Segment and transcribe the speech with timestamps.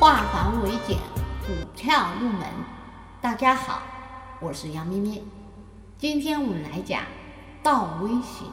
[0.00, 0.96] 化繁为简，
[1.44, 2.46] 股票入门。
[3.20, 3.82] 大家好，
[4.38, 5.20] 我是杨咩咩。
[5.98, 7.02] 今天我们来讲
[7.64, 8.46] 倒 V 型。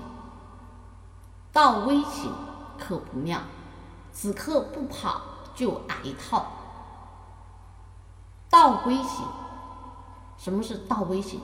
[1.53, 2.33] 倒 V 型
[2.79, 3.41] 可不妙，
[4.11, 5.21] 此刻不跑
[5.53, 6.47] 就挨套。
[8.49, 9.23] 倒 V 型，
[10.39, 11.39] 什么是倒 V 型？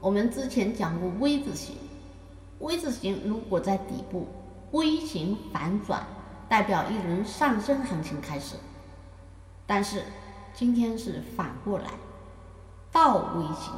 [0.00, 1.78] 我们之前讲过 V 字形
[2.58, 4.28] ，V 字形如果在底部
[4.72, 6.04] V 型反转，
[6.46, 8.56] 代表一轮上升行情开始。
[9.70, 10.02] 但是
[10.52, 11.84] 今天是反过来
[12.90, 13.72] 倒 V 型，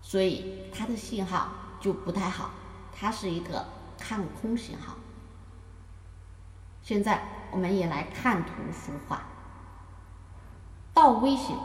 [0.00, 1.48] 所以它的信号
[1.80, 2.50] 就不太好，
[2.96, 3.64] 它是一个
[3.98, 4.94] 看空信号。
[6.80, 9.22] 现在我们也来看图说话，
[10.94, 11.58] 倒 V 型，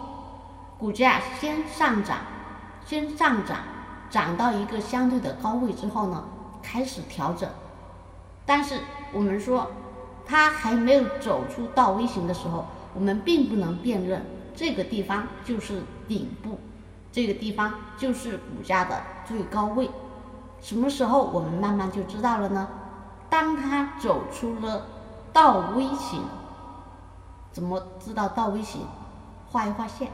[0.79, 2.17] 股价先上涨。
[2.83, 3.59] 先上涨，
[4.09, 6.23] 涨到一个相对的高位之后呢，
[6.63, 7.47] 开始调整。
[8.43, 8.81] 但是
[9.13, 9.69] 我们说，
[10.25, 14.25] 它还没有走出倒 V 型的时候，我们并不能辨认
[14.55, 16.59] 这个地方就是顶部，
[17.11, 19.89] 这个地方就是股价的最高位。
[20.61, 22.67] 什么时候我们慢慢就知道了呢？
[23.29, 24.85] 当它走出了
[25.33, 26.21] 倒 V 型，
[27.51, 28.85] 怎么知道倒 V 型？
[29.49, 30.09] 画一画线。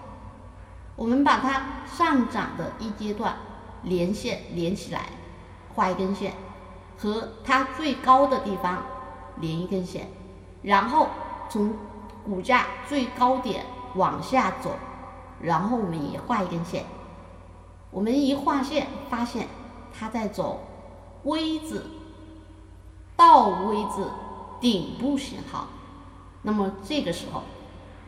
[0.95, 3.35] 我们把它上涨的一阶段
[3.83, 5.09] 连线连起来，
[5.75, 6.33] 画一根线，
[6.97, 8.83] 和它最高的地方
[9.41, 10.09] 连一根线，
[10.63, 11.09] 然后
[11.49, 11.73] 从
[12.27, 13.63] 股价最高点
[13.95, 14.75] 往下走，
[15.41, 16.83] 然后我们也画一根线。
[17.89, 19.47] 我们一画线，发现
[19.97, 20.59] 它在走
[21.23, 21.85] V 字
[23.15, 24.11] 倒 V 字
[24.59, 25.69] 顶部信号，
[26.41, 27.43] 那么这个时候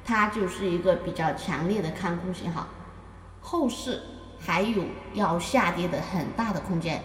[0.03, 2.67] 它就是一个比较强烈的看空信号。
[3.39, 4.01] 后市
[4.37, 4.83] 还有
[5.13, 7.01] 要下跌的很大的空间，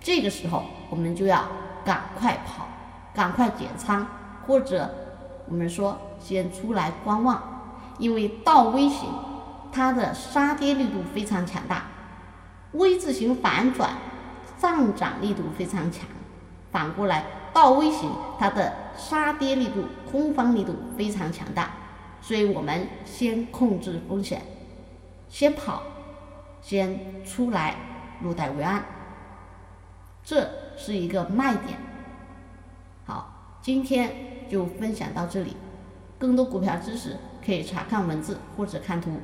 [0.00, 1.44] 这个时候我们就要
[1.84, 2.66] 赶快跑，
[3.14, 4.06] 赶快减仓，
[4.46, 4.90] 或者
[5.48, 7.42] 我们说先出来观望，
[7.98, 9.08] 因为倒 V 型
[9.72, 11.84] 它的杀跌力度非常强大
[12.72, 13.90] ，V 字形反转
[14.58, 16.06] 上涨力度非常强，
[16.72, 21.70] 反过来倒 V 型它的杀跌力度空方力度非常强大，
[22.20, 24.42] 所以我们先控制风险。
[25.28, 25.82] 先跑，
[26.62, 27.74] 先出来
[28.22, 28.84] 入袋为安，
[30.24, 31.78] 这是一个卖点。
[33.04, 34.10] 好，今天
[34.50, 35.56] 就分享到这里，
[36.18, 39.20] 更多股票知识可以查看文字或者看图。